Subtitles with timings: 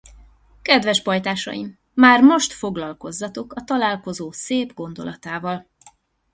[0.61, 5.67] Kedves pajtásaim, már most foglalkozzatok a találkozó szép gondolatával.